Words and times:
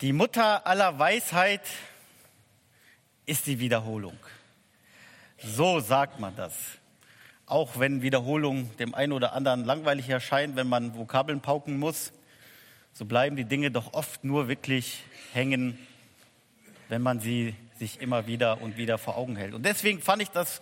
Die 0.00 0.12
Mutter 0.12 0.64
aller 0.64 0.96
Weisheit 1.00 1.62
ist 3.26 3.48
die 3.48 3.58
Wiederholung. 3.58 4.16
So 5.42 5.80
sagt 5.80 6.20
man 6.20 6.36
das. 6.36 6.54
Auch 7.46 7.80
wenn 7.80 8.00
Wiederholung 8.00 8.76
dem 8.76 8.94
einen 8.94 9.12
oder 9.12 9.32
anderen 9.32 9.64
langweilig 9.64 10.08
erscheint, 10.08 10.54
wenn 10.54 10.68
man 10.68 10.96
Vokabeln 10.96 11.40
pauken 11.40 11.80
muss, 11.80 12.12
so 12.92 13.06
bleiben 13.06 13.34
die 13.34 13.44
Dinge 13.44 13.72
doch 13.72 13.92
oft 13.92 14.22
nur 14.22 14.46
wirklich 14.46 15.02
hängen, 15.32 15.76
wenn 16.88 17.02
man 17.02 17.18
sie 17.18 17.56
sich 17.80 18.00
immer 18.00 18.28
wieder 18.28 18.62
und 18.62 18.76
wieder 18.76 18.98
vor 18.98 19.16
Augen 19.16 19.34
hält. 19.34 19.52
Und 19.52 19.66
deswegen 19.66 20.00
fand 20.00 20.22
ich 20.22 20.30
das 20.30 20.60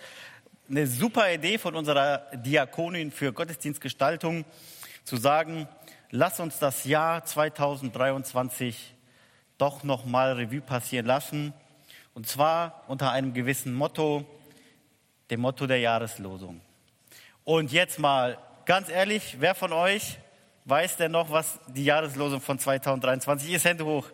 eine 0.70 0.86
super 0.86 1.30
Idee 1.30 1.58
von 1.58 1.76
unserer 1.76 2.30
Diakonin 2.36 3.12
für 3.12 3.34
Gottesdienstgestaltung, 3.34 4.46
zu 5.04 5.18
sagen, 5.18 5.68
lass 6.10 6.40
uns 6.40 6.58
das 6.58 6.84
Jahr 6.84 7.22
2023 7.22 8.95
doch 9.58 9.84
noch 9.84 10.04
mal 10.04 10.32
Revue 10.32 10.60
passieren 10.60 11.06
lassen. 11.06 11.52
Und 12.14 12.26
zwar 12.26 12.84
unter 12.88 13.10
einem 13.10 13.34
gewissen 13.34 13.74
Motto, 13.74 14.24
dem 15.30 15.40
Motto 15.40 15.66
der 15.66 15.80
Jahreslosung. 15.80 16.60
Und 17.44 17.72
jetzt 17.72 17.98
mal 17.98 18.38
ganz 18.64 18.88
ehrlich, 18.88 19.36
wer 19.38 19.54
von 19.54 19.72
euch 19.72 20.18
weiß 20.64 20.96
denn 20.96 21.12
noch, 21.12 21.30
was 21.30 21.60
die 21.68 21.84
Jahreslosung 21.84 22.40
von 22.40 22.58
2023 22.58 23.52
ist? 23.52 23.64
Hände 23.64 23.84
hoch. 23.84 24.08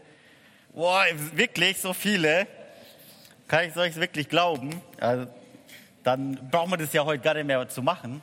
Boah, 0.74 1.05
wirklich 1.34 1.79
so 1.79 1.93
viele. 1.93 2.46
Kann 3.48 3.68
ich 3.68 3.77
euch 3.77 3.96
wirklich 3.96 4.29
glauben? 4.29 4.80
Also, 5.01 5.27
dann 6.02 6.34
braucht 6.51 6.68
man 6.68 6.79
das 6.79 6.93
ja 6.93 7.04
heute 7.04 7.23
gar 7.23 7.34
nicht 7.34 7.46
mehr 7.46 7.68
zu 7.68 7.82
machen. 7.82 8.23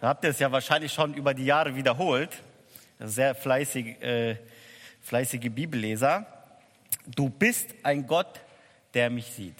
Da 0.00 0.08
habt 0.08 0.24
ihr 0.24 0.30
es 0.30 0.38
ja 0.38 0.50
wahrscheinlich 0.50 0.92
schon 0.92 1.14
über 1.14 1.32
die 1.32 1.44
Jahre 1.44 1.74
wiederholt. 1.74 2.30
Sehr 2.98 3.34
fleißig, 3.34 4.02
äh, 4.02 4.36
fleißige 5.02 5.50
Bibelleser. 5.50 6.26
Du 7.06 7.28
bist 7.28 7.74
ein 7.82 8.06
Gott, 8.06 8.40
der 8.94 9.10
mich 9.10 9.26
sieht. 9.26 9.58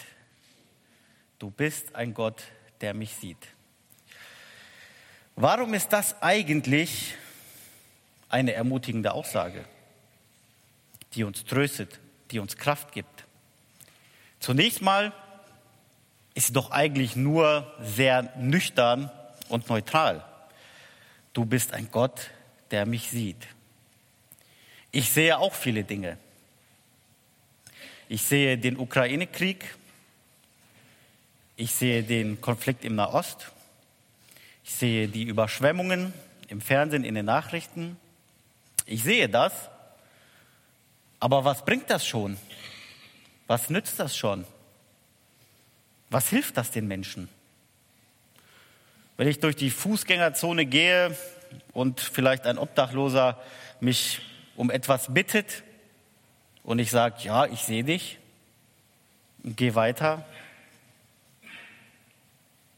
Du 1.38 1.50
bist 1.50 1.94
ein 1.94 2.14
Gott, 2.14 2.42
der 2.80 2.94
mich 2.94 3.14
sieht. 3.16 3.48
Warum 5.36 5.74
ist 5.74 5.92
das 5.92 6.22
eigentlich 6.22 7.14
eine 8.28 8.52
ermutigende 8.52 9.12
Aussage, 9.12 9.64
die 11.14 11.24
uns 11.24 11.44
tröstet, 11.44 12.00
die 12.30 12.38
uns 12.38 12.56
Kraft 12.56 12.92
gibt? 12.92 13.24
Zunächst 14.40 14.80
mal 14.80 15.12
ist 16.34 16.48
sie 16.48 16.52
doch 16.52 16.70
eigentlich 16.70 17.16
nur 17.16 17.72
sehr 17.80 18.32
nüchtern 18.36 19.10
und 19.48 19.68
neutral. 19.68 20.24
Du 21.32 21.44
bist 21.44 21.72
ein 21.72 21.90
Gott, 21.90 22.30
der 22.70 22.86
mich 22.86 23.10
sieht. 23.10 23.48
Ich 24.92 25.10
sehe 25.10 25.38
auch 25.38 25.52
viele 25.52 25.84
Dinge. 25.84 26.18
Ich 28.08 28.22
sehe 28.22 28.58
den 28.58 28.78
Ukraine-Krieg. 28.78 29.64
Ich 31.56 31.72
sehe 31.72 32.02
den 32.02 32.40
Konflikt 32.40 32.84
im 32.84 32.96
Nahost. 32.96 33.50
Ich 34.62 34.72
sehe 34.72 35.08
die 35.08 35.22
Überschwemmungen 35.22 36.12
im 36.48 36.60
Fernsehen, 36.60 37.04
in 37.04 37.14
den 37.14 37.24
Nachrichten. 37.24 37.96
Ich 38.84 39.02
sehe 39.02 39.28
das. 39.28 39.70
Aber 41.18 41.46
was 41.46 41.64
bringt 41.64 41.88
das 41.88 42.06
schon? 42.06 42.36
Was 43.46 43.70
nützt 43.70 43.98
das 43.98 44.14
schon? 44.14 44.44
Was 46.10 46.28
hilft 46.28 46.58
das 46.58 46.70
den 46.70 46.86
Menschen? 46.86 47.30
Wenn 49.16 49.28
ich 49.28 49.40
durch 49.40 49.56
die 49.56 49.70
Fußgängerzone 49.70 50.66
gehe 50.66 51.16
und 51.72 52.00
vielleicht 52.00 52.46
ein 52.46 52.58
Obdachloser 52.58 53.42
mich 53.80 54.20
um 54.56 54.70
etwas 54.70 55.12
bittet 55.12 55.63
und 56.64 56.78
ich 56.78 56.90
sage, 56.90 57.22
ja, 57.22 57.46
ich 57.46 57.60
sehe 57.60 57.84
dich 57.84 58.18
und 59.44 59.56
gehe 59.56 59.74
weiter, 59.74 60.24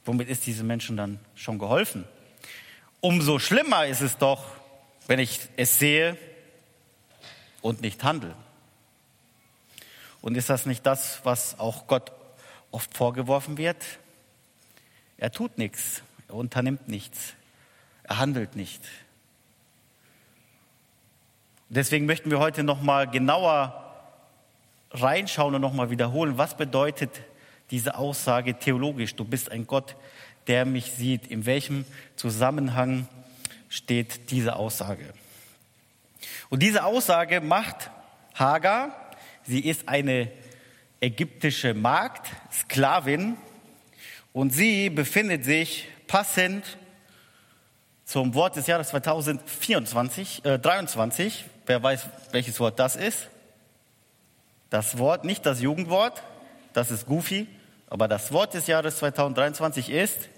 womit 0.05 0.29
ist 0.29 0.45
diesem 0.47 0.67
Menschen 0.67 0.97
dann 0.97 1.21
schon 1.35 1.59
geholfen? 1.59 2.05
Umso 3.01 3.39
schlimmer 3.39 3.87
ist 3.87 4.01
es 4.01 4.19
doch, 4.19 4.45
wenn 5.07 5.21
ich 5.21 5.41
es 5.57 5.79
sehe 5.79 6.19
und 7.63 7.81
nicht 7.81 8.03
handle. 8.03 8.35
Und 10.21 10.37
ist 10.37 10.51
das 10.51 10.67
nicht 10.67 10.85
das, 10.85 11.21
was 11.25 11.59
auch 11.61 11.87
Gott 11.87 12.11
oft 12.73 12.93
vorgeworfen 12.97 13.57
wird? 13.57 13.77
Er 15.19 15.31
tut 15.31 15.59
nichts, 15.59 16.03
er 16.29 16.35
unternimmt 16.35 16.89
nichts, 16.89 17.35
er 18.03 18.19
handelt 18.19 18.57
nicht. 18.57 18.83
Deswegen 21.69 22.07
möchten 22.07 22.31
wir 22.31 22.39
heute 22.39 22.63
noch 22.63 22.81
mal 22.81 23.09
genauer 23.09 23.83
reinschauen 24.93 25.55
und 25.55 25.61
noch 25.61 25.73
mal 25.73 25.91
wiederholen, 25.91 26.39
was 26.39 26.57
bedeutet 26.57 27.11
diese 27.71 27.97
Aussage 27.97 28.59
theologisch? 28.59 29.17
Du 29.17 29.25
bist 29.25 29.51
ein 29.51 29.67
Gott, 29.67 29.97
der 30.47 30.65
mich 30.65 30.93
sieht. 30.93 31.27
In 31.27 31.45
welchem 31.45 31.85
Zusammenhang 32.15 33.09
steht 33.69 34.31
diese 34.31 34.55
Aussage? 34.57 35.13
Und 36.51 36.63
diese 36.63 36.85
Aussage 36.85 37.41
macht 37.41 37.91
Hagar. 38.35 39.11
Sie 39.43 39.61
ist 39.61 39.89
eine 39.89 40.31
ägyptische 41.01 41.75
Magd, 41.75 42.31
Sklavin, 42.53 43.37
und 44.33 44.51
sie 44.51 44.91
befindet 44.91 45.45
sich 45.45 45.89
passend 46.07 46.77
zum 48.05 48.35
Wort 48.35 48.55
des 48.55 48.67
Jahres 48.67 48.89
2024, 48.91 50.45
äh, 50.45 50.59
23. 50.59 51.47
Wer 51.67 51.83
weiß, 51.83 52.07
welches 52.31 52.59
Wort 52.61 52.79
das 52.79 52.95
ist? 52.95 53.29
Das 54.71 54.99
Wort, 54.99 55.25
nicht 55.25 55.45
das 55.45 55.61
Jugendwort, 55.61 56.23
das 56.73 56.91
ist 56.91 57.07
Goofy, 57.07 57.49
aber 57.89 58.07
das 58.09 58.33
Wort 58.33 58.55
des 58.55 58.69
Jahres 58.69 58.99
2023 58.99 59.91
ist 59.91 60.29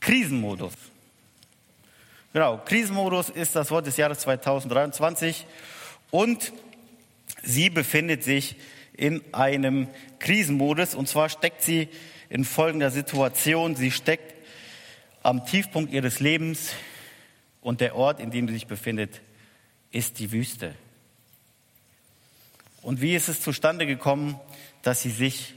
Krisenmodus. 0.00 0.72
Genau, 2.32 2.58
Krisenmodus 2.64 3.28
ist 3.28 3.54
das 3.54 3.70
Wort 3.70 3.86
des 3.86 3.96
Jahres 3.96 4.20
2023 4.20 5.46
und 6.10 6.52
sie 7.42 7.70
befindet 7.70 8.24
sich 8.24 8.56
in 8.94 9.22
einem 9.34 9.88
Krisenmodus 10.18 10.94
und 10.94 11.08
zwar 11.08 11.28
steckt 11.28 11.62
sie 11.62 11.88
in 12.30 12.44
folgender 12.44 12.90
Situation. 12.90 13.76
Sie 13.76 13.90
steckt 13.90 14.34
am 15.22 15.44
Tiefpunkt 15.44 15.92
ihres 15.92 16.20
Lebens 16.20 16.72
und 17.60 17.80
der 17.80 17.96
Ort, 17.96 18.20
in 18.20 18.30
dem 18.30 18.48
sie 18.48 18.54
sich 18.54 18.66
befindet, 18.66 19.20
ist 19.90 20.18
die 20.18 20.32
Wüste. 20.32 20.74
Und 22.82 23.00
wie 23.00 23.14
ist 23.14 23.28
es 23.28 23.40
zustande 23.40 23.86
gekommen, 23.86 24.38
dass 24.82 25.02
sie 25.02 25.10
sich 25.10 25.54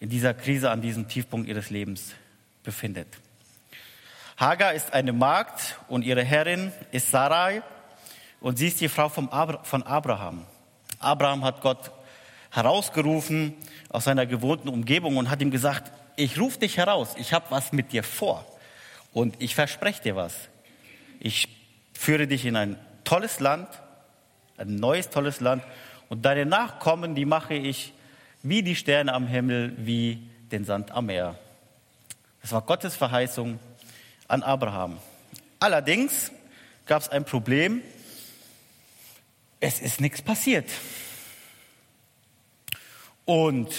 in 0.00 0.08
dieser 0.08 0.34
Krise 0.34 0.70
an 0.70 0.80
diesem 0.80 1.08
Tiefpunkt 1.08 1.48
ihres 1.48 1.70
Lebens 1.70 2.14
befindet? 2.64 3.06
Hagar 4.36 4.74
ist 4.74 4.92
eine 4.92 5.12
Magd 5.12 5.78
und 5.88 6.04
ihre 6.04 6.24
Herrin 6.24 6.72
ist 6.90 7.10
Sarai 7.10 7.62
und 8.40 8.58
sie 8.58 8.66
ist 8.66 8.80
die 8.80 8.88
Frau 8.88 9.08
von 9.08 9.28
Abraham. 9.28 10.46
Abraham 10.98 11.44
hat 11.44 11.60
Gott 11.60 11.92
herausgerufen 12.50 13.54
aus 13.88 14.04
seiner 14.04 14.26
gewohnten 14.26 14.68
Umgebung 14.68 15.16
und 15.16 15.30
hat 15.30 15.40
ihm 15.40 15.50
gesagt, 15.50 15.92
ich 16.16 16.38
rufe 16.40 16.58
dich 16.58 16.76
heraus, 16.76 17.14
ich 17.16 17.32
habe 17.32 17.46
was 17.50 17.72
mit 17.72 17.92
dir 17.92 18.02
vor 18.02 18.44
und 19.12 19.40
ich 19.40 19.54
verspreche 19.54 20.02
dir 20.02 20.16
was. 20.16 20.34
Ich 21.20 21.48
führe 22.02 22.26
dich 22.26 22.44
in 22.46 22.56
ein 22.56 22.76
tolles 23.04 23.38
Land, 23.38 23.68
ein 24.56 24.74
neues 24.74 25.08
tolles 25.08 25.38
Land 25.38 25.62
und 26.08 26.24
deine 26.24 26.44
Nachkommen, 26.44 27.14
die 27.14 27.24
mache 27.24 27.54
ich 27.54 27.92
wie 28.42 28.64
die 28.64 28.74
Sterne 28.74 29.14
am 29.14 29.28
Himmel, 29.28 29.72
wie 29.76 30.28
den 30.50 30.64
Sand 30.64 30.90
am 30.90 31.06
Meer. 31.06 31.38
Das 32.40 32.50
war 32.50 32.62
Gottes 32.62 32.96
Verheißung 32.96 33.60
an 34.26 34.42
Abraham. 34.42 34.98
Allerdings 35.60 36.32
gab 36.86 37.02
es 37.02 37.08
ein 37.08 37.24
Problem. 37.24 37.82
Es 39.60 39.80
ist 39.80 40.00
nichts 40.00 40.22
passiert. 40.22 40.68
Und 43.24 43.72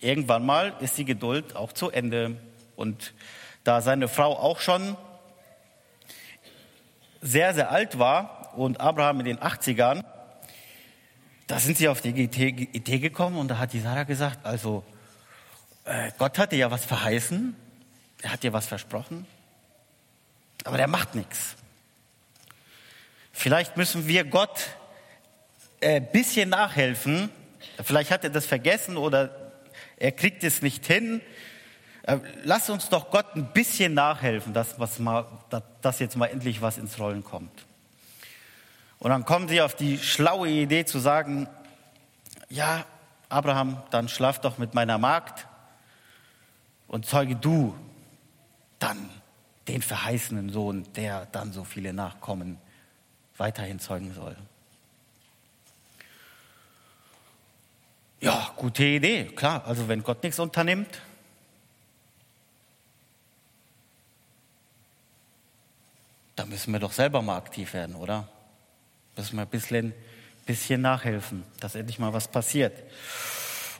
irgendwann 0.00 0.44
mal 0.44 0.74
ist 0.80 0.98
die 0.98 1.04
Geduld 1.04 1.54
auch 1.54 1.72
zu 1.72 1.90
Ende. 1.90 2.36
Und 2.74 3.14
da 3.62 3.82
seine 3.82 4.08
Frau 4.08 4.36
auch 4.36 4.58
schon 4.58 4.96
sehr, 7.20 7.54
sehr 7.54 7.70
alt 7.70 7.98
war 7.98 8.52
und 8.56 8.80
Abraham 8.80 9.20
in 9.20 9.26
den 9.26 9.38
80ern, 9.38 10.04
da 11.46 11.58
sind 11.58 11.78
sie 11.78 11.88
auf 11.88 12.00
die 12.00 12.10
Idee 12.10 12.98
gekommen 12.98 13.36
und 13.36 13.48
da 13.48 13.58
hat 13.58 13.72
die 13.72 13.80
Sarah 13.80 14.04
gesagt, 14.04 14.46
also 14.46 14.84
äh, 15.84 16.10
Gott 16.18 16.38
hat 16.38 16.52
dir 16.52 16.58
ja 16.58 16.70
was 16.70 16.84
verheißen, 16.84 17.56
er 18.22 18.32
hat 18.32 18.42
dir 18.42 18.52
was 18.52 18.66
versprochen, 18.66 19.26
aber 20.64 20.76
der 20.76 20.86
macht 20.86 21.14
nichts. 21.14 21.56
Vielleicht 23.32 23.76
müssen 23.76 24.06
wir 24.06 24.24
Gott 24.24 24.68
ein 25.82 26.02
äh, 26.04 26.06
bisschen 26.12 26.50
nachhelfen, 26.50 27.30
vielleicht 27.82 28.10
hat 28.10 28.24
er 28.24 28.30
das 28.30 28.46
vergessen 28.46 28.96
oder 28.96 29.52
er 29.96 30.12
kriegt 30.12 30.44
es 30.44 30.62
nicht 30.62 30.86
hin. 30.86 31.20
Äh, 32.02 32.18
lass 32.44 32.70
uns 32.70 32.88
doch 32.88 33.10
Gott 33.10 33.34
ein 33.34 33.52
bisschen 33.52 33.94
nachhelfen, 33.94 34.54
dass, 34.54 34.78
was 34.78 34.98
mal, 34.98 35.26
dass 35.80 35.98
jetzt 35.98 36.16
mal 36.16 36.26
endlich 36.26 36.62
was 36.62 36.78
ins 36.78 36.98
Rollen 36.98 37.24
kommt. 37.24 37.66
Und 38.98 39.10
dann 39.10 39.24
kommen 39.24 39.48
sie 39.48 39.62
auf 39.62 39.74
die 39.74 39.98
schlaue 39.98 40.48
Idee 40.48 40.84
zu 40.84 40.98
sagen, 40.98 41.48
ja, 42.48 42.84
Abraham, 43.28 43.82
dann 43.90 44.08
schlaf 44.08 44.40
doch 44.40 44.58
mit 44.58 44.74
meiner 44.74 44.98
Magd 44.98 45.46
und 46.88 47.06
zeuge 47.06 47.36
du 47.36 47.74
dann 48.78 49.08
den 49.68 49.82
verheißenen 49.82 50.50
Sohn, 50.50 50.86
der 50.94 51.26
dann 51.26 51.52
so 51.52 51.64
viele 51.64 51.92
Nachkommen 51.92 52.58
weiterhin 53.36 53.78
zeugen 53.78 54.12
soll. 54.12 54.36
Ja, 58.20 58.50
gute 58.56 58.84
Idee, 58.84 59.24
klar. 59.26 59.64
Also 59.66 59.88
wenn 59.88 60.02
Gott 60.02 60.22
nichts 60.22 60.38
unternimmt, 60.38 61.00
dann 66.36 66.48
müssen 66.48 66.72
wir 66.72 66.80
doch 66.80 66.92
selber 66.92 67.22
mal 67.22 67.36
aktiv 67.36 67.74
werden, 67.74 67.94
oder? 67.94 68.28
Müssen 69.16 69.36
wir 69.36 69.42
ein 69.42 69.48
bisschen, 69.48 69.92
bisschen 70.46 70.80
nachhelfen, 70.80 71.44
dass 71.60 71.74
endlich 71.74 71.98
mal 71.98 72.12
was 72.12 72.28
passiert. 72.28 72.82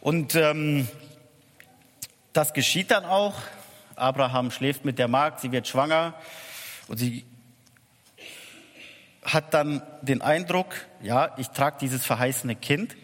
Und 0.01 0.35
ähm, 0.35 0.89
das 2.33 2.53
geschieht 2.53 2.91
dann 2.91 3.05
auch. 3.05 3.35
Abraham 3.97 4.51
schläft 4.51 4.85
mit 4.85 4.99
der 4.99 5.09
Magd, 5.09 5.41
sie 5.41 5.53
wird 5.53 5.69
schwanger 5.69 6.15
und 6.89 6.97
sie 6.97 7.25
hat 9.23 9.53
dann 9.53 9.83
den 10.03 10.23
Eindruck, 10.23 10.75
ja, 11.03 11.35
ich 11.37 11.49
trage 11.49 11.77
dieses 11.81 12.07
verheißene 12.07 12.57
Kind 12.57 12.97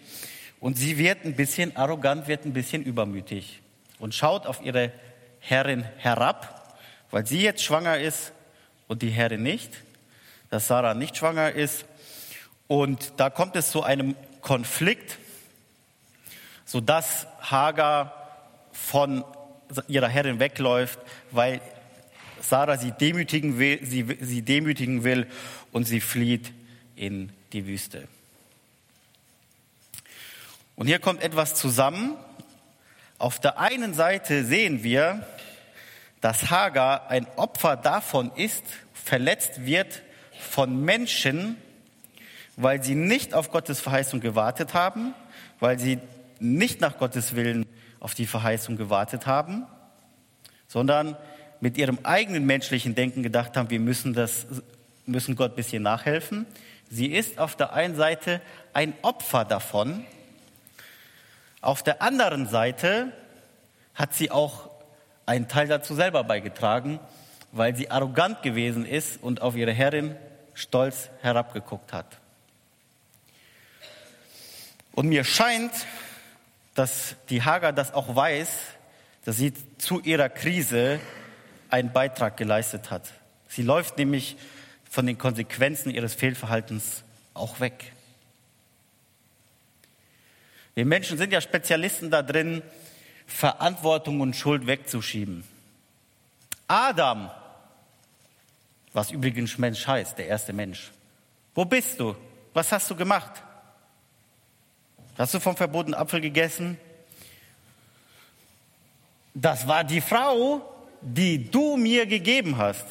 und 0.60 0.76
sie 0.76 0.96
wird 0.96 1.24
ein 1.24 1.36
bisschen 1.36 1.76
arrogant, 1.76 2.28
wird 2.28 2.46
ein 2.46 2.52
bisschen 2.52 2.82
übermütig 2.82 3.60
und 3.98 4.14
schaut 4.14 4.46
auf 4.46 4.62
ihre 4.62 4.92
Herrin 5.40 5.84
herab, 5.98 6.78
weil 7.10 7.26
sie 7.26 7.42
jetzt 7.42 7.62
schwanger 7.62 7.98
ist 7.98 8.32
und 8.88 9.02
die 9.02 9.10
Herrin 9.10 9.42
nicht, 9.42 9.70
dass 10.50 10.68
Sarah 10.68 10.94
nicht 10.94 11.16
schwanger 11.16 11.52
ist. 11.52 11.84
Und 12.68 13.14
da 13.16 13.30
kommt 13.30 13.56
es 13.56 13.70
zu 13.70 13.82
einem 13.82 14.16
Konflikt, 14.40 15.18
sodass 16.64 17.26
Hagar 17.40 18.12
von 18.72 19.24
ihrer 19.88 20.08
Herrin 20.08 20.38
wegläuft, 20.38 20.98
weil 21.30 21.60
Sarah 22.40 22.76
sie 22.76 22.92
demütigen 22.92 23.58
will, 23.58 23.80
sie, 23.84 24.06
sie 24.20 24.42
demütigen 24.42 25.02
will 25.04 25.26
und 25.72 25.84
sie 25.84 26.00
flieht 26.00 26.52
in 26.94 27.32
die 27.52 27.66
Wüste. 27.66 28.06
Und 30.76 30.86
hier 30.86 30.98
kommt 30.98 31.22
etwas 31.22 31.54
zusammen. 31.54 32.16
Auf 33.18 33.40
der 33.40 33.58
einen 33.58 33.94
Seite 33.94 34.44
sehen 34.44 34.82
wir, 34.82 35.26
dass 36.26 36.50
Hagar 36.50 37.08
ein 37.08 37.24
Opfer 37.36 37.76
davon 37.76 38.32
ist, 38.34 38.64
verletzt 38.92 39.64
wird 39.64 40.02
von 40.36 40.84
Menschen, 40.84 41.56
weil 42.56 42.82
sie 42.82 42.96
nicht 42.96 43.32
auf 43.32 43.52
Gottes 43.52 43.78
Verheißung 43.78 44.18
gewartet 44.18 44.74
haben, 44.74 45.14
weil 45.60 45.78
sie 45.78 46.00
nicht 46.40 46.80
nach 46.80 46.98
Gottes 46.98 47.36
Willen 47.36 47.64
auf 48.00 48.14
die 48.14 48.26
Verheißung 48.26 48.76
gewartet 48.76 49.28
haben, 49.28 49.66
sondern 50.66 51.16
mit 51.60 51.78
ihrem 51.78 52.00
eigenen 52.02 52.44
menschlichen 52.44 52.96
Denken 52.96 53.22
gedacht 53.22 53.56
haben, 53.56 53.70
wir 53.70 53.78
müssen, 53.78 54.12
das, 54.12 54.48
müssen 55.04 55.36
Gott 55.36 55.52
ein 55.52 55.54
bisschen 55.56 55.84
nachhelfen. 55.84 56.44
Sie 56.90 57.06
ist 57.06 57.38
auf 57.38 57.54
der 57.54 57.72
einen 57.72 57.94
Seite 57.94 58.40
ein 58.72 58.94
Opfer 59.02 59.44
davon, 59.44 60.04
auf 61.60 61.84
der 61.84 62.02
anderen 62.02 62.48
Seite 62.48 63.12
hat 63.94 64.12
sie 64.12 64.32
auch 64.32 64.75
einen 65.26 65.48
Teil 65.48 65.68
dazu 65.68 65.94
selber 65.94 66.24
beigetragen, 66.24 67.00
weil 67.52 67.76
sie 67.76 67.90
arrogant 67.90 68.42
gewesen 68.42 68.86
ist 68.86 69.22
und 69.22 69.42
auf 69.42 69.56
ihre 69.56 69.72
Herrin 69.72 70.16
stolz 70.54 71.10
herabgeguckt 71.20 71.92
hat. 71.92 72.18
Und 74.92 75.08
mir 75.08 75.24
scheint, 75.24 75.72
dass 76.74 77.16
die 77.28 77.42
Hagar 77.42 77.72
das 77.72 77.92
auch 77.92 78.14
weiß, 78.14 78.48
dass 79.24 79.36
sie 79.36 79.52
zu 79.78 80.00
ihrer 80.00 80.28
Krise 80.28 81.00
einen 81.68 81.92
Beitrag 81.92 82.36
geleistet 82.36 82.90
hat. 82.90 83.12
Sie 83.48 83.62
läuft 83.62 83.98
nämlich 83.98 84.36
von 84.88 85.06
den 85.06 85.18
Konsequenzen 85.18 85.90
ihres 85.90 86.14
Fehlverhaltens 86.14 87.02
auch 87.34 87.60
weg. 87.60 87.92
Wir 90.74 90.86
Menschen 90.86 91.18
sind 91.18 91.32
ja 91.32 91.40
Spezialisten 91.40 92.10
da 92.10 92.22
drin, 92.22 92.62
Verantwortung 93.26 94.20
und 94.20 94.36
Schuld 94.36 94.66
wegzuschieben. 94.66 95.44
Adam, 96.68 97.30
was 98.92 99.10
übrigens 99.10 99.58
Mensch 99.58 99.86
heißt, 99.86 100.18
der 100.18 100.26
erste 100.26 100.52
Mensch. 100.52 100.90
Wo 101.54 101.64
bist 101.64 102.00
du? 102.00 102.16
Was 102.54 102.72
hast 102.72 102.90
du 102.90 102.96
gemacht? 102.96 103.42
Hast 105.18 105.34
du 105.34 105.40
vom 105.40 105.56
verbotenen 105.56 105.98
Apfel 105.98 106.20
gegessen? 106.20 106.78
Das 109.34 109.66
war 109.68 109.84
die 109.84 110.00
Frau, 110.00 110.62
die 111.00 111.50
du 111.50 111.76
mir 111.76 112.06
gegeben 112.06 112.56
hast. 112.56 112.86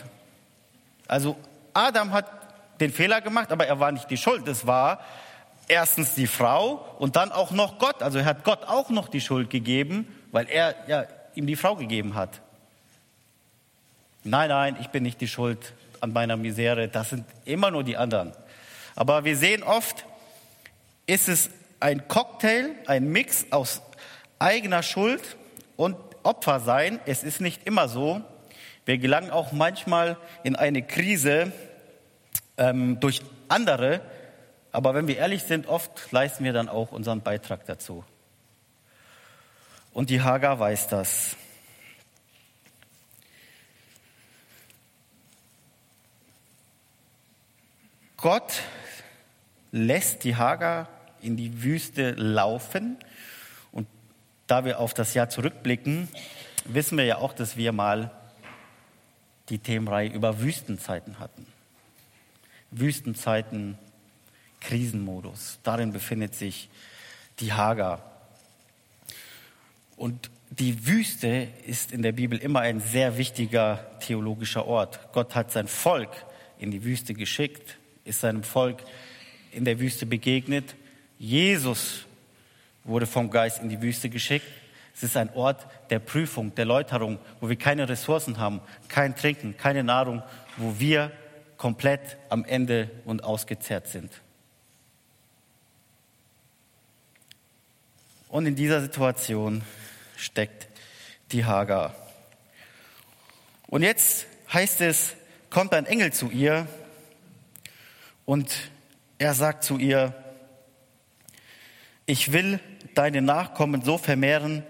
Also 1.07 1.37
Adam 1.73 2.11
hat 2.11 2.29
den 2.79 2.91
Fehler 2.91 3.21
gemacht, 3.21 3.51
aber 3.51 3.67
er 3.67 3.79
war 3.79 3.91
nicht 3.91 4.09
die 4.09 4.17
Schuld. 4.17 4.47
Es 4.47 4.65
war 4.65 4.99
erstens 5.67 6.15
die 6.15 6.27
Frau 6.27 6.95
und 6.99 7.15
dann 7.15 7.31
auch 7.31 7.51
noch 7.51 7.79
Gott. 7.79 8.01
Also 8.01 8.19
er 8.19 8.25
hat 8.25 8.43
Gott 8.43 8.63
auch 8.63 8.89
noch 8.89 9.07
die 9.07 9.21
Schuld 9.21 9.49
gegeben, 9.49 10.07
weil 10.35 10.49
er 10.49 10.75
ja, 10.87 11.05
ihm 11.33 11.47
die 11.47 11.55
Frau 11.55 11.77
gegeben 11.77 12.13
hat. 12.13 12.41
Nein, 14.25 14.49
nein, 14.49 14.75
ich 14.81 14.89
bin 14.89 15.01
nicht 15.01 15.21
die 15.21 15.29
Schuld 15.29 15.71
an 16.01 16.11
meiner 16.11 16.35
Misere. 16.35 16.89
Das 16.89 17.11
sind 17.11 17.25
immer 17.45 17.71
nur 17.71 17.85
die 17.85 17.95
anderen. 17.95 18.33
Aber 18.97 19.23
wir 19.23 19.37
sehen 19.37 19.63
oft, 19.63 20.05
ist 21.05 21.29
es 21.29 21.49
ein 21.79 22.09
Cocktail, 22.09 22.71
ein 22.85 23.07
Mix 23.13 23.45
aus 23.51 23.81
eigener 24.37 24.83
Schuld 24.83 25.37
und 25.77 25.95
Opfer 26.23 26.59
sein. 26.59 26.99
Es 27.05 27.23
ist 27.23 27.39
nicht 27.39 27.65
immer 27.65 27.87
so. 27.87 28.19
Wir 28.83 28.97
gelangen 28.97 29.31
auch 29.31 29.53
manchmal 29.53 30.17
in 30.43 30.57
eine 30.57 30.81
Krise 30.81 31.53
ähm, 32.57 32.99
durch 32.99 33.21
andere, 33.47 34.01
aber 34.73 34.95
wenn 34.95 35.07
wir 35.07 35.15
ehrlich 35.15 35.43
sind, 35.43 35.67
oft 35.67 36.11
leisten 36.11 36.43
wir 36.43 36.51
dann 36.51 36.67
auch 36.67 36.91
unseren 36.91 37.21
Beitrag 37.21 37.65
dazu. 37.67 38.03
Und 39.95 40.09
die 40.09 40.21
Hagar 40.21 40.59
weiß 40.59 40.89
das. 40.89 41.37
Gott 48.17 48.61
lässt 49.71 50.25
die 50.25 50.35
Hagar 50.35 50.89
in 51.21 51.37
die 51.37 51.63
Wüste 51.63 52.11
laufen. 52.11 52.97
Und 53.71 53.87
da 54.47 54.65
wir 54.65 54.81
auf 54.81 54.93
das 54.93 55.13
Jahr 55.13 55.29
zurückblicken, 55.29 56.09
wissen 56.65 56.97
wir 56.97 57.05
ja 57.05 57.19
auch, 57.19 57.31
dass 57.31 57.55
wir 57.55 57.71
mal 57.71 58.11
die 59.47 59.59
Themenreihe 59.59 60.09
über 60.09 60.41
Wüstenzeiten 60.41 61.19
hatten. 61.19 61.47
Wüstenzeiten 62.69 63.77
Krisenmodus. 64.59 65.59
Darin 65.63 65.93
befindet 65.93 66.35
sich 66.35 66.67
die 67.39 67.53
Hagar. 67.53 68.14
Und 69.97 70.29
die 70.49 70.87
Wüste 70.87 71.47
ist 71.65 71.91
in 71.91 72.01
der 72.01 72.11
Bibel 72.11 72.37
immer 72.37 72.61
ein 72.61 72.79
sehr 72.79 73.17
wichtiger 73.17 73.85
theologischer 73.99 74.65
Ort. 74.65 74.99
Gott 75.11 75.35
hat 75.35 75.51
sein 75.51 75.67
Volk 75.67 76.09
in 76.59 76.71
die 76.71 76.83
Wüste 76.83 77.13
geschickt, 77.13 77.77
ist 78.03 78.21
seinem 78.21 78.43
Volk 78.43 78.83
in 79.51 79.65
der 79.65 79.79
Wüste 79.79 80.05
begegnet. 80.05 80.75
Jesus 81.17 82.05
wurde 82.83 83.05
vom 83.05 83.29
Geist 83.29 83.61
in 83.61 83.69
die 83.69 83.81
Wüste 83.81 84.09
geschickt. 84.09 84.47
Es 84.95 85.03
ist 85.03 85.17
ein 85.17 85.33
Ort 85.33 85.65
der 85.89 85.99
Prüfung, 85.99 86.55
der 86.55 86.65
Läuterung, 86.65 87.19
wo 87.41 87.49
wir 87.49 87.57
keine 87.57 87.89
Ressourcen 87.89 88.37
haben, 88.37 88.61
kein 88.87 89.15
Trinken, 89.15 89.57
keine 89.57 89.83
Nahrung, 89.83 90.23
wo 90.57 90.79
wir 90.79 91.11
komplett 91.57 92.17
am 92.29 92.45
Ende 92.45 92.89
und 93.03 93.23
ausgezehrt 93.23 93.87
sind. 93.87 94.11
Und 98.29 98.45
in 98.45 98.55
dieser 98.55 98.81
Situation 98.81 99.61
steckt 100.17 100.67
die 101.31 101.45
Hagar. 101.45 101.95
Und 103.67 103.81
jetzt 103.81 104.27
heißt 104.51 104.81
es, 104.81 105.15
kommt 105.49 105.73
ein 105.73 105.85
Engel 105.85 106.13
zu 106.13 106.29
ihr 106.29 106.67
und 108.25 108.53
er 109.17 109.33
sagt 109.33 109.63
zu 109.63 109.77
ihr, 109.77 110.13
ich 112.05 112.31
will 112.31 112.59
deine 112.93 113.21
Nachkommen 113.21 113.81
so 113.81 113.97
vermehren, 113.97 114.63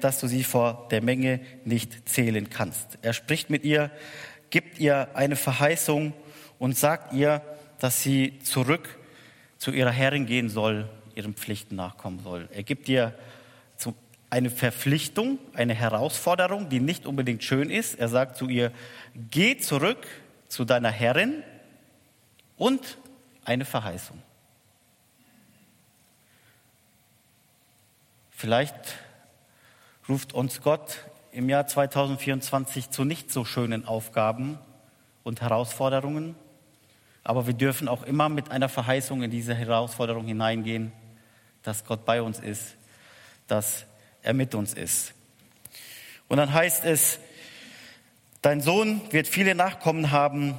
dass 0.00 0.20
du 0.20 0.26
sie 0.26 0.44
vor 0.44 0.88
der 0.90 1.02
Menge 1.02 1.40
nicht 1.64 2.08
zählen 2.08 2.48
kannst. 2.50 2.98
Er 3.02 3.12
spricht 3.12 3.50
mit 3.50 3.64
ihr, 3.64 3.90
gibt 4.50 4.78
ihr 4.78 5.08
eine 5.14 5.36
Verheißung 5.36 6.12
und 6.58 6.76
sagt 6.78 7.12
ihr, 7.12 7.42
dass 7.78 8.02
sie 8.02 8.38
zurück 8.40 8.98
zu 9.58 9.72
ihrer 9.72 9.90
Herrin 9.90 10.26
gehen 10.26 10.48
soll 10.48 10.88
ihren 11.14 11.34
Pflichten 11.34 11.76
nachkommen 11.76 12.20
soll. 12.22 12.48
Er 12.52 12.62
gibt 12.62 12.88
dir 12.88 13.14
eine 14.34 14.50
Verpflichtung, 14.50 15.38
eine 15.54 15.74
Herausforderung, 15.74 16.68
die 16.68 16.80
nicht 16.80 17.06
unbedingt 17.06 17.44
schön 17.44 17.70
ist. 17.70 17.94
Er 17.94 18.08
sagt 18.08 18.36
zu 18.36 18.48
ihr, 18.48 18.72
geh 19.30 19.56
zurück 19.58 20.08
zu 20.48 20.64
deiner 20.64 20.90
Herrin 20.90 21.44
und 22.56 22.98
eine 23.44 23.64
Verheißung. 23.64 24.20
Vielleicht 28.32 28.74
ruft 30.08 30.32
uns 30.32 30.60
Gott 30.62 31.04
im 31.30 31.48
Jahr 31.48 31.68
2024 31.68 32.90
zu 32.90 33.04
nicht 33.04 33.30
so 33.30 33.44
schönen 33.44 33.86
Aufgaben 33.86 34.58
und 35.22 35.42
Herausforderungen, 35.42 36.34
aber 37.22 37.46
wir 37.46 37.54
dürfen 37.54 37.86
auch 37.86 38.02
immer 38.02 38.28
mit 38.28 38.50
einer 38.50 38.68
Verheißung 38.68 39.22
in 39.22 39.30
diese 39.30 39.54
Herausforderung 39.54 40.26
hineingehen, 40.26 40.90
dass 41.62 41.84
Gott 41.84 42.04
bei 42.04 42.20
uns 42.20 42.40
ist, 42.40 42.74
dass 43.46 43.86
er 44.24 44.34
mit 44.34 44.54
uns 44.54 44.74
ist. 44.74 45.12
Und 46.28 46.38
dann 46.38 46.52
heißt 46.52 46.84
es, 46.84 47.20
dein 48.42 48.60
Sohn 48.60 49.00
wird 49.10 49.28
viele 49.28 49.54
Nachkommen 49.54 50.10
haben, 50.10 50.58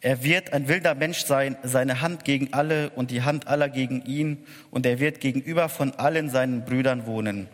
er 0.00 0.24
wird 0.24 0.52
ein 0.52 0.68
wilder 0.68 0.94
Mensch 0.94 1.24
sein, 1.24 1.56
seine 1.62 2.00
Hand 2.00 2.24
gegen 2.24 2.52
alle 2.52 2.90
und 2.90 3.10
die 3.10 3.22
Hand 3.22 3.46
aller 3.46 3.68
gegen 3.68 4.04
ihn, 4.04 4.44
und 4.70 4.84
er 4.84 4.98
wird 4.98 5.20
gegenüber 5.20 5.68
von 5.68 5.92
allen 5.94 6.28
seinen 6.28 6.64
Brüdern 6.64 7.06
wohnen. 7.06 7.48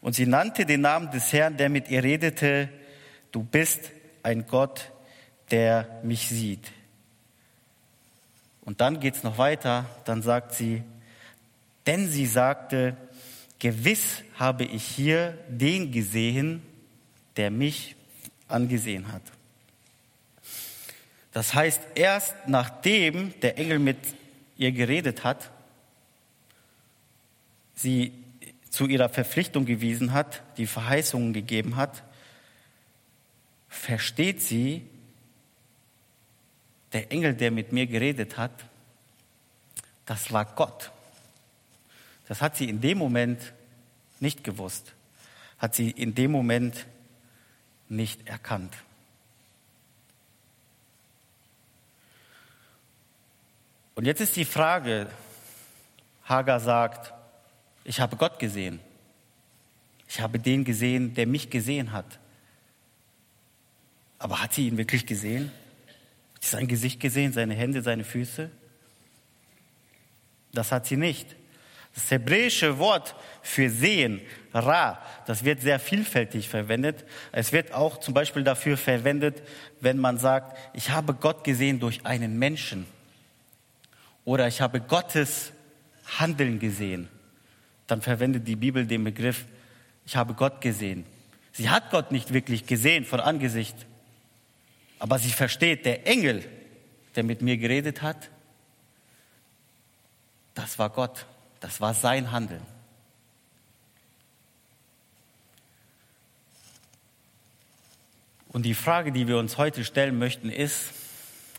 Und 0.00 0.14
sie 0.14 0.26
nannte 0.26 0.64
den 0.64 0.80
Namen 0.80 1.10
des 1.10 1.32
Herrn, 1.32 1.56
der 1.56 1.68
mit 1.68 1.88
ihr 1.88 2.02
redete, 2.02 2.68
du 3.32 3.42
bist 3.42 3.90
ein 4.22 4.46
Gott, 4.46 4.92
der 5.50 6.00
mich 6.02 6.28
sieht. 6.28 6.70
Und 8.64 8.80
dann 8.80 9.00
geht 9.00 9.16
es 9.16 9.24
noch 9.24 9.38
weiter, 9.38 9.86
dann 10.04 10.22
sagt 10.22 10.54
sie, 10.54 10.82
denn 11.86 12.08
sie 12.08 12.26
sagte, 12.26 12.96
gewiss 13.58 14.22
habe 14.42 14.64
ich 14.64 14.82
hier 14.82 15.38
den 15.46 15.92
gesehen, 15.92 16.64
der 17.36 17.52
mich 17.52 17.94
angesehen 18.48 19.12
hat. 19.12 19.22
Das 21.30 21.54
heißt, 21.54 21.80
erst 21.94 22.34
nachdem 22.48 23.38
der 23.38 23.56
Engel 23.56 23.78
mit 23.78 23.98
ihr 24.56 24.72
geredet 24.72 25.22
hat, 25.22 25.52
sie 27.76 28.12
zu 28.68 28.88
ihrer 28.88 29.08
Verpflichtung 29.08 29.64
gewiesen 29.64 30.12
hat, 30.12 30.42
die 30.56 30.66
Verheißungen 30.66 31.32
gegeben 31.32 31.76
hat, 31.76 32.02
versteht 33.68 34.42
sie, 34.42 34.84
der 36.92 37.12
Engel, 37.12 37.34
der 37.34 37.52
mit 37.52 37.70
mir 37.70 37.86
geredet 37.86 38.36
hat, 38.38 38.64
das 40.04 40.32
war 40.32 40.46
Gott. 40.46 40.90
Das 42.26 42.40
hat 42.40 42.56
sie 42.56 42.68
in 42.68 42.80
dem 42.80 42.98
Moment 42.98 43.52
nicht 44.22 44.44
gewusst, 44.44 44.94
hat 45.58 45.74
sie 45.74 45.90
in 45.90 46.14
dem 46.14 46.30
Moment 46.30 46.86
nicht 47.88 48.26
erkannt. 48.26 48.74
Und 53.94 54.06
jetzt 54.06 54.20
ist 54.20 54.34
die 54.36 54.46
Frage, 54.46 55.08
Hagar 56.24 56.60
sagt, 56.60 57.12
ich 57.84 58.00
habe 58.00 58.16
Gott 58.16 58.38
gesehen. 58.38 58.80
Ich 60.08 60.20
habe 60.20 60.38
den 60.38 60.64
gesehen, 60.64 61.14
der 61.14 61.26
mich 61.26 61.50
gesehen 61.50 61.92
hat. 61.92 62.18
Aber 64.18 64.40
hat 64.40 64.54
sie 64.54 64.68
ihn 64.68 64.78
wirklich 64.78 65.04
gesehen? 65.04 65.52
sein 66.44 66.66
Gesicht 66.66 67.00
gesehen, 67.00 67.32
seine 67.32 67.54
Hände, 67.54 67.82
seine 67.82 68.04
Füße? 68.04 68.50
Das 70.52 70.72
hat 70.72 70.86
sie 70.86 70.96
nicht. 70.96 71.36
Das 71.94 72.10
hebräische 72.10 72.78
Wort 72.78 73.14
für 73.42 73.68
sehen, 73.68 74.20
ra, 74.54 75.00
das 75.26 75.44
wird 75.44 75.60
sehr 75.60 75.78
vielfältig 75.78 76.48
verwendet. 76.48 77.04
Es 77.32 77.52
wird 77.52 77.72
auch 77.72 77.98
zum 77.98 78.14
Beispiel 78.14 78.44
dafür 78.44 78.76
verwendet, 78.76 79.42
wenn 79.80 79.98
man 79.98 80.18
sagt, 80.18 80.56
ich 80.74 80.90
habe 80.90 81.14
Gott 81.14 81.44
gesehen 81.44 81.80
durch 81.80 82.04
einen 82.06 82.38
Menschen. 82.38 82.86
Oder 84.24 84.48
ich 84.48 84.60
habe 84.60 84.80
Gottes 84.80 85.52
Handeln 86.18 86.58
gesehen. 86.58 87.08
Dann 87.86 88.00
verwendet 88.00 88.46
die 88.46 88.56
Bibel 88.56 88.86
den 88.86 89.04
Begriff, 89.04 89.44
ich 90.06 90.16
habe 90.16 90.34
Gott 90.34 90.60
gesehen. 90.60 91.04
Sie 91.52 91.68
hat 91.68 91.90
Gott 91.90 92.10
nicht 92.10 92.32
wirklich 92.32 92.66
gesehen 92.66 93.04
von 93.04 93.20
Angesicht. 93.20 93.76
Aber 94.98 95.18
sie 95.18 95.30
versteht, 95.30 95.84
der 95.84 96.06
Engel, 96.06 96.44
der 97.14 97.24
mit 97.24 97.42
mir 97.42 97.56
geredet 97.58 98.02
hat, 98.02 98.30
das 100.54 100.78
war 100.78 100.90
Gott, 100.90 101.26
das 101.62 101.80
war 101.80 101.94
sein 101.94 102.32
Handeln. 102.32 102.66
Und 108.48 108.64
die 108.64 108.74
Frage, 108.74 109.12
die 109.12 109.28
wir 109.28 109.38
uns 109.38 109.56
heute 109.56 109.84
stellen 109.84 110.18
möchten, 110.18 110.50
ist, 110.50 110.92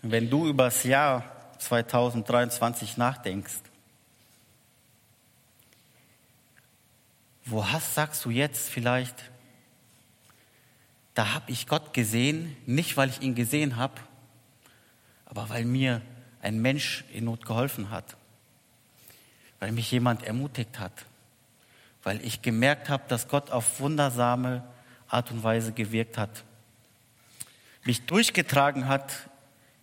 wenn 0.04 0.30
du 0.30 0.46
über 0.46 0.66
das 0.66 0.84
Jahr 0.84 1.24
2023 1.58 2.98
nachdenkst, 2.98 3.62
wo 7.46 7.68
hast, 7.68 7.96
sagst 7.96 8.24
du 8.26 8.30
jetzt 8.30 8.70
vielleicht, 8.70 9.32
da 11.14 11.34
habe 11.34 11.50
ich 11.52 11.66
Gott 11.66 11.94
gesehen, 11.94 12.56
nicht 12.66 12.98
weil 12.98 13.10
ich 13.10 13.22
ihn 13.22 13.36
gesehen 13.36 13.78
habe, 13.78 13.96
aber 15.26 15.50
weil 15.50 15.66
mir 15.66 16.02
ein 16.42 16.62
Mensch 16.62 17.06
in 17.12 17.26
Not 17.26 17.46
geholfen 17.46 17.90
hat, 17.90 18.18
weil 19.64 19.72
mich 19.72 19.90
jemand 19.92 20.24
ermutigt 20.24 20.78
hat, 20.78 21.06
weil 22.04 22.20
ich 22.26 22.42
gemerkt 22.42 22.90
habe, 22.90 23.06
dass 23.08 23.30
Gott 23.30 23.50
auf 23.50 23.80
wundersame 23.80 24.62
Art 25.08 25.32
und 25.32 25.42
Weise 25.42 25.72
gewirkt 25.72 26.18
hat, 26.18 26.44
mich 27.86 28.06
durchgetragen 28.06 28.90
hat 28.90 29.30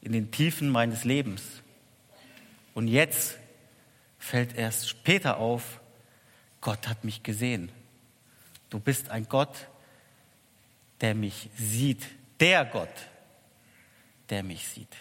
in 0.02 0.12
den 0.12 0.30
Tiefen 0.30 0.68
meines 0.68 1.04
Lebens. 1.04 1.42
Und 2.75 2.88
jetzt 2.88 3.38
fällt 4.18 4.54
erst 4.54 4.87
später 4.87 5.38
auf, 5.38 5.80
Gott 6.60 6.87
hat 6.87 7.02
mich 7.02 7.22
gesehen. 7.22 7.72
Du 8.68 8.80
bist 8.80 9.08
ein 9.08 9.30
Gott, 9.30 9.66
der 11.00 11.14
mich 11.14 11.49
sieht. 11.56 12.06
Der 12.38 12.66
Gott, 12.66 13.08
der 14.28 14.42
mich 14.42 14.68
sieht. 14.68 14.94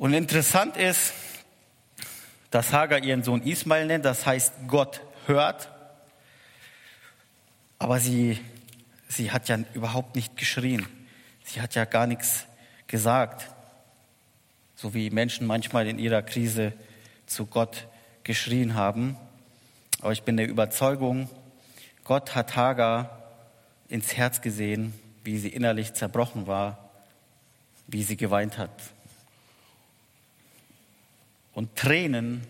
Und 0.00 0.14
interessant 0.14 0.78
ist, 0.78 1.12
dass 2.50 2.72
Hagar 2.72 3.04
ihren 3.04 3.22
Sohn 3.22 3.42
Ismail 3.42 3.84
nennt, 3.84 4.06
das 4.06 4.24
heißt, 4.24 4.54
Gott 4.66 5.02
hört. 5.26 5.68
Aber 7.78 8.00
sie, 8.00 8.40
sie 9.08 9.30
hat 9.30 9.50
ja 9.50 9.58
überhaupt 9.74 10.16
nicht 10.16 10.38
geschrien. 10.38 10.86
Sie 11.44 11.60
hat 11.60 11.74
ja 11.74 11.84
gar 11.84 12.06
nichts 12.06 12.46
gesagt. 12.86 13.50
So 14.74 14.94
wie 14.94 15.10
Menschen 15.10 15.46
manchmal 15.46 15.86
in 15.86 15.98
ihrer 15.98 16.22
Krise 16.22 16.72
zu 17.26 17.44
Gott 17.44 17.86
geschrien 18.24 18.74
haben. 18.74 19.18
Aber 20.00 20.12
ich 20.12 20.22
bin 20.22 20.38
der 20.38 20.48
Überzeugung, 20.48 21.28
Gott 22.04 22.34
hat 22.34 22.56
Hagar 22.56 23.34
ins 23.90 24.16
Herz 24.16 24.40
gesehen, 24.40 24.94
wie 25.24 25.36
sie 25.36 25.50
innerlich 25.50 25.92
zerbrochen 25.92 26.46
war, 26.46 26.88
wie 27.86 28.02
sie 28.02 28.16
geweint 28.16 28.56
hat. 28.56 28.72
Und 31.60 31.76
Tränen 31.76 32.40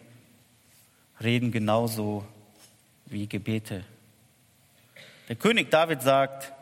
reden 1.21 1.51
genauso 1.51 2.25
wie 3.07 3.27
Gebete. 3.27 3.83
Der 5.29 5.35
König 5.35 5.69
David 5.69 6.01
sagt, 6.01 6.53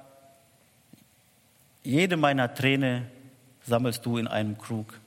jede 1.83 2.17
meiner 2.17 2.55
Träne 2.55 3.11
sammelst 3.67 4.07
du 4.07 4.17
in 4.17 4.27
einem 4.27 4.57
Krug. 4.57 4.99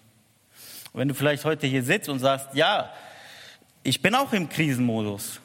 Und 0.94 1.00
wenn 1.00 1.08
du 1.08 1.16
vielleicht 1.16 1.44
heute 1.44 1.66
hier 1.66 1.82
sitzt 1.82 2.10
und 2.10 2.20
sagst, 2.20 2.50
ja, 2.54 2.94
ich 3.82 4.04
bin 4.04 4.14
auch 4.14 4.34
im 4.34 4.48
Krisenmodus, 4.48 5.42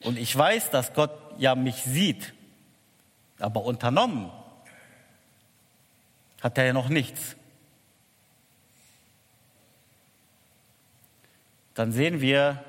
und 0.00 0.16
ich 0.16 0.34
weiß, 0.34 0.70
dass 0.70 0.94
Gott 0.94 1.12
ja 1.36 1.54
mich 1.54 1.82
sieht, 1.82 2.32
aber 3.38 3.62
unternommen 3.66 4.30
hat 6.40 6.56
er 6.56 6.64
ja 6.64 6.72
noch 6.72 6.88
nichts. 6.88 7.36
Dann 11.80 11.92
sehen 11.92 12.20
wir, 12.20 12.62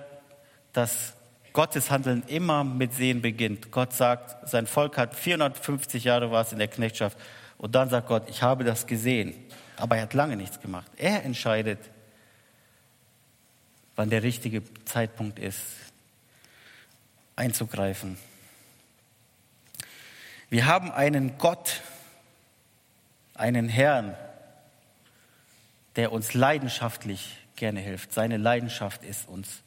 dass 0.71 1.15
Gottes 1.51 1.91
Handeln 1.91 2.23
immer 2.27 2.63
mit 2.63 2.93
Sehen 2.93 3.21
beginnt. 3.21 3.69
Gott 3.69 3.91
sagt, 3.91 4.47
sein 4.47 4.67
Volk 4.67 4.97
hat 4.97 5.15
450 5.15 6.05
Jahre 6.05 6.31
war 6.31 6.43
es 6.43 6.53
in 6.53 6.59
der 6.59 6.69
Knechtschaft. 6.69 7.17
Und 7.57 7.75
dann 7.75 7.89
sagt 7.89 8.07
Gott, 8.07 8.29
ich 8.29 8.41
habe 8.41 8.63
das 8.63 8.87
gesehen. 8.87 9.33
Aber 9.75 9.97
er 9.97 10.03
hat 10.03 10.13
lange 10.13 10.37
nichts 10.37 10.61
gemacht. 10.61 10.89
Er 10.95 11.25
entscheidet, 11.25 11.79
wann 13.97 14.09
der 14.09 14.23
richtige 14.23 14.63
Zeitpunkt 14.85 15.39
ist 15.39 15.59
einzugreifen. 17.35 18.17
Wir 20.49 20.67
haben 20.67 20.89
einen 20.89 21.37
Gott, 21.37 21.81
einen 23.33 23.67
Herrn, 23.67 24.15
der 25.97 26.13
uns 26.13 26.33
leidenschaftlich 26.33 27.40
gerne 27.55 27.79
hilft. 27.79 28.13
Seine 28.13 28.37
Leidenschaft 28.37 29.03
ist, 29.03 29.27
uns 29.27 29.63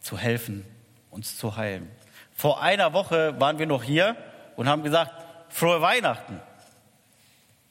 zu 0.00 0.18
helfen, 0.18 0.64
uns 1.10 1.36
zu 1.36 1.56
heilen. 1.56 1.90
Vor 2.34 2.62
einer 2.62 2.92
Woche 2.92 3.38
waren 3.40 3.58
wir 3.58 3.66
noch 3.66 3.82
hier 3.82 4.16
und 4.56 4.68
haben 4.68 4.82
gesagt, 4.82 5.12
frohe 5.48 5.80
Weihnachten. 5.80 6.40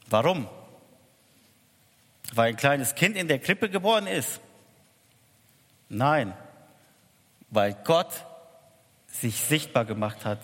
Warum? 0.09 0.47
Weil 2.33 2.49
ein 2.49 2.57
kleines 2.57 2.95
Kind 2.95 3.15
in 3.15 3.27
der 3.27 3.39
Krippe 3.39 3.69
geboren 3.69 4.07
ist? 4.07 4.41
Nein, 5.89 6.33
weil 7.49 7.75
Gott 7.85 8.25
sich 9.07 9.41
sichtbar 9.41 9.85
gemacht 9.85 10.25
hat 10.25 10.39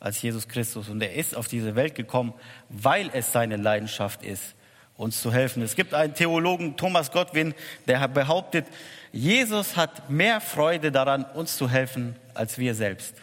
als 0.00 0.20
Jesus 0.20 0.48
Christus. 0.48 0.88
Und 0.88 1.02
er 1.02 1.14
ist 1.14 1.36
auf 1.36 1.48
diese 1.48 1.74
Welt 1.74 1.94
gekommen, 1.94 2.34
weil 2.68 3.10
es 3.12 3.32
seine 3.32 3.56
Leidenschaft 3.56 4.22
ist, 4.22 4.54
uns 5.02 5.20
zu 5.20 5.32
helfen. 5.32 5.62
Es 5.62 5.74
gibt 5.74 5.94
einen 5.94 6.14
Theologen, 6.14 6.76
Thomas 6.76 7.10
Godwin, 7.10 7.54
der 7.86 8.06
behauptet, 8.08 8.66
Jesus 9.12 9.76
hat 9.76 10.08
mehr 10.08 10.40
Freude 10.40 10.90
daran, 10.90 11.24
uns 11.24 11.56
zu 11.56 11.68
helfen, 11.68 12.16
als 12.34 12.56
wir 12.56 12.74
selbst. 12.74 13.14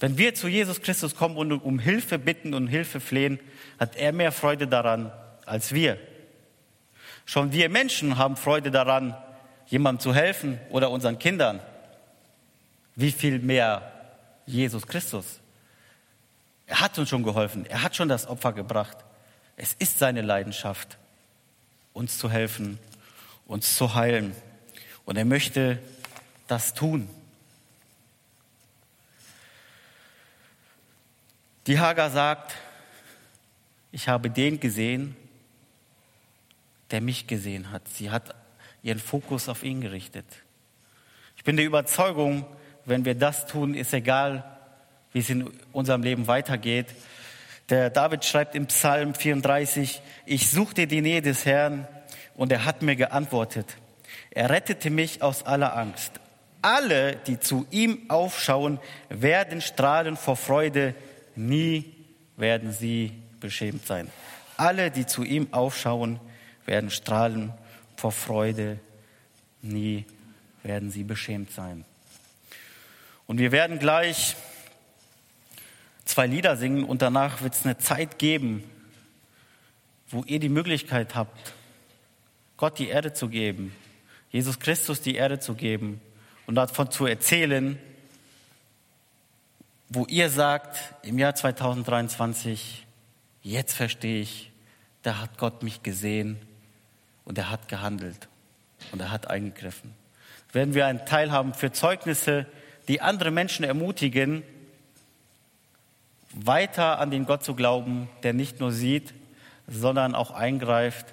Wenn 0.00 0.16
wir 0.16 0.34
zu 0.34 0.48
Jesus 0.48 0.80
Christus 0.80 1.14
kommen 1.14 1.36
und 1.36 1.52
um 1.52 1.78
Hilfe 1.78 2.18
bitten 2.18 2.54
und 2.54 2.68
Hilfe 2.68 3.00
flehen, 3.00 3.38
hat 3.78 3.96
er 3.96 4.12
mehr 4.12 4.32
Freude 4.32 4.66
daran 4.66 5.12
als 5.44 5.72
wir. 5.72 5.98
Schon 7.26 7.52
wir 7.52 7.68
Menschen 7.68 8.16
haben 8.16 8.36
Freude 8.36 8.70
daran, 8.70 9.16
jemandem 9.66 10.00
zu 10.00 10.14
helfen 10.14 10.58
oder 10.70 10.90
unseren 10.90 11.18
Kindern. 11.18 11.60
Wie 12.96 13.12
viel 13.12 13.38
mehr 13.38 13.90
Jesus 14.46 14.86
Christus? 14.86 15.40
Er 16.66 16.80
hat 16.80 16.98
uns 16.98 17.08
schon 17.08 17.22
geholfen. 17.22 17.66
Er 17.66 17.82
hat 17.82 17.96
schon 17.96 18.08
das 18.08 18.26
Opfer 18.26 18.52
gebracht. 18.52 18.98
Es 19.56 19.74
ist 19.74 19.98
seine 19.98 20.22
Leidenschaft, 20.22 20.98
uns 21.92 22.18
zu 22.18 22.30
helfen, 22.30 22.78
uns 23.46 23.76
zu 23.76 23.94
heilen. 23.94 24.34
Und 25.04 25.16
er 25.16 25.24
möchte 25.24 25.78
das 26.46 26.74
tun. 26.74 27.08
Die 31.66 31.78
Hagar 31.78 32.10
sagt, 32.10 32.54
ich 33.92 34.08
habe 34.08 34.28
den 34.28 34.60
gesehen, 34.60 35.16
der 36.90 37.00
mich 37.00 37.26
gesehen 37.26 37.70
hat. 37.70 37.88
Sie 37.88 38.10
hat 38.10 38.34
ihren 38.82 38.98
Fokus 38.98 39.48
auf 39.48 39.62
ihn 39.62 39.80
gerichtet. 39.80 40.26
Ich 41.36 41.44
bin 41.44 41.56
der 41.56 41.64
Überzeugung, 41.64 42.44
wenn 42.84 43.04
wir 43.04 43.14
das 43.14 43.46
tun, 43.46 43.74
ist 43.74 43.94
egal, 43.94 44.44
wie 45.12 45.20
es 45.20 45.30
in 45.30 45.46
unserem 45.72 46.02
Leben 46.02 46.26
weitergeht. 46.26 46.88
Der 47.70 47.88
David 47.88 48.24
schreibt 48.24 48.54
im 48.54 48.66
Psalm 48.66 49.14
34, 49.14 50.02
ich 50.26 50.50
suchte 50.50 50.86
die 50.86 51.00
Nähe 51.00 51.22
des 51.22 51.46
Herrn 51.46 51.88
und 52.34 52.52
er 52.52 52.66
hat 52.66 52.82
mir 52.82 52.94
geantwortet. 52.94 53.76
Er 54.30 54.50
rettete 54.50 54.90
mich 54.90 55.22
aus 55.22 55.44
aller 55.44 55.76
Angst. 55.76 56.20
Alle, 56.60 57.16
die 57.16 57.40
zu 57.40 57.66
ihm 57.70 58.10
aufschauen, 58.10 58.80
werden 59.08 59.60
strahlen 59.60 60.16
vor 60.16 60.36
Freude. 60.36 60.94
Nie 61.36 61.94
werden 62.36 62.72
sie 62.72 63.12
beschämt 63.40 63.86
sein. 63.86 64.10
Alle, 64.56 64.90
die 64.90 65.06
zu 65.06 65.24
ihm 65.24 65.52
aufschauen, 65.52 66.20
werden 66.66 66.90
strahlen 66.90 67.52
vor 67.96 68.12
Freude. 68.12 68.78
Nie 69.62 70.04
werden 70.62 70.90
sie 70.90 71.04
beschämt 71.04 71.50
sein. 71.50 71.84
Und 73.26 73.38
wir 73.38 73.52
werden 73.52 73.78
gleich 73.78 74.36
zwei 76.04 76.26
Lieder 76.26 76.56
singen 76.56 76.84
und 76.84 77.02
danach 77.02 77.42
wird 77.42 77.54
es 77.54 77.64
eine 77.64 77.78
Zeit 77.78 78.18
geben, 78.18 78.64
wo 80.08 80.22
ihr 80.26 80.38
die 80.38 80.48
Möglichkeit 80.48 81.14
habt, 81.14 81.54
Gott 82.56 82.78
die 82.78 82.88
Erde 82.88 83.12
zu 83.12 83.28
geben, 83.28 83.74
Jesus 84.30 84.58
Christus 84.58 85.00
die 85.00 85.16
Erde 85.16 85.38
zu 85.38 85.54
geben 85.54 86.00
und 86.46 86.54
davon 86.54 86.90
zu 86.90 87.06
erzählen, 87.06 87.78
wo 89.88 90.06
ihr 90.06 90.30
sagt, 90.30 90.94
im 91.02 91.18
Jahr 91.18 91.34
2023, 91.34 92.86
jetzt 93.42 93.74
verstehe 93.74 94.22
ich, 94.22 94.50
da 95.02 95.20
hat 95.20 95.38
Gott 95.38 95.62
mich 95.62 95.82
gesehen 95.82 96.38
und 97.24 97.38
er 97.38 97.50
hat 97.50 97.68
gehandelt 97.68 98.28
und 98.92 99.00
er 99.00 99.10
hat 99.10 99.28
eingegriffen. 99.28 99.92
Werden 100.52 100.74
wir 100.74 100.86
einen 100.86 101.04
Teil 101.04 101.30
haben 101.30 101.54
für 101.54 101.72
Zeugnisse, 101.72 102.46
die 102.88 103.00
andere 103.00 103.30
Menschen 103.30 103.64
ermutigen, 103.64 104.42
weiter 106.34 106.98
an 106.98 107.10
den 107.10 107.26
Gott 107.26 107.44
zu 107.44 107.54
glauben, 107.54 108.08
der 108.22 108.32
nicht 108.32 108.60
nur 108.60 108.72
sieht, 108.72 109.14
sondern 109.66 110.14
auch 110.14 110.30
eingreift. 110.30 111.06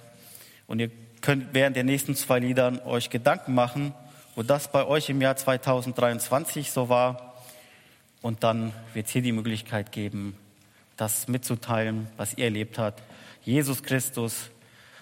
Und 0.67 0.79
ihr 0.79 0.91
könnt 1.21 1.53
während 1.53 1.75
der 1.75 1.84
nächsten 1.84 2.15
zwei 2.15 2.39
Liedern 2.39 2.79
euch 2.79 3.10
Gedanken 3.10 3.53
machen, 3.53 3.93
wo 4.36 4.43
das 4.43 4.71
bei 4.71 4.86
euch 4.86 5.10
im 5.10 5.21
Jahr 5.21 5.36
2023 5.36 6.71
so 6.71 6.89
war. 6.89 7.36
Und 8.21 8.43
dann 8.43 8.73
wird 8.93 9.07
es 9.07 9.13
hier 9.13 9.21
die 9.21 9.31
Möglichkeit 9.31 9.91
geben, 9.91 10.36
das 10.97 11.27
mitzuteilen, 11.27 12.07
was 12.17 12.34
ihr 12.36 12.45
erlebt 12.45 12.77
habt. 12.77 13.01
Jesus 13.43 13.84
Christus, 13.84 14.49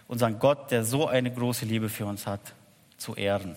unseren 0.07 0.39
Gott, 0.39 0.71
der 0.71 0.83
so 0.83 1.07
eine 1.07 1.31
große 1.31 1.65
Liebe 1.65 1.89
für 1.89 2.05
uns 2.05 2.25
hat, 2.25 2.41
zu 2.97 3.15
ehren. 3.15 3.55